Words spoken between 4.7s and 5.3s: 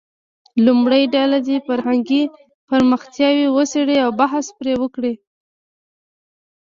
وکړي.